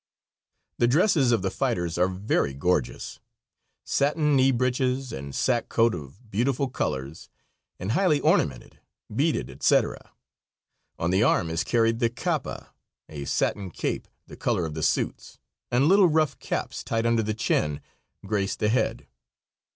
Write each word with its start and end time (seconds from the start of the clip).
The 0.79 0.87
dresses 0.87 1.31
of 1.31 1.43
the 1.43 1.51
fighters 1.51 1.95
are 1.99 2.07
very 2.07 2.55
gorgeous: 2.55 3.19
satin 3.83 4.35
knee 4.35 4.49
breeches 4.49 5.13
and 5.13 5.35
sack 5.35 5.69
coat 5.69 5.93
of 5.93 6.31
beautiful 6.31 6.69
colors, 6.69 7.29
and 7.79 7.91
highly 7.91 8.19
ornamented, 8.19 8.79
beaded, 9.15 9.47
etc. 9.51 10.11
On 10.97 11.11
the 11.11 11.21
arm 11.21 11.51
is 11.51 11.63
carried 11.63 11.99
the 11.99 12.09
capa, 12.09 12.73
a 13.09 13.25
satin 13.25 13.69
cape, 13.69 14.07
the 14.25 14.35
color 14.35 14.65
of 14.65 14.73
the 14.73 14.81
suits, 14.81 15.37
and 15.69 15.85
little 15.87 16.07
rough 16.07 16.39
caps, 16.39 16.83
tied 16.83 17.05
under 17.05 17.21
the 17.21 17.35
chin, 17.35 17.79
grace 18.25 18.55
the 18.55 18.69
head. 18.69 19.05